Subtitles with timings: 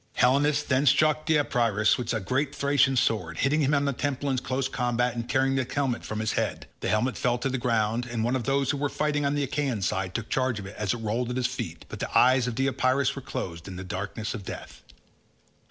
[0.15, 4.39] Helenus then struck Deipyrus with a great Thracian sword, hitting him on the temple in
[4.39, 8.07] close combat and tearing the helmet from his head; the helmet fell to the ground,
[8.07, 10.75] and one of those who were fighting on the Achaean side took charge of it
[10.75, 13.83] as it rolled at his feet, but the eyes of Deipyrus were closed in the
[13.83, 14.81] darkness of death.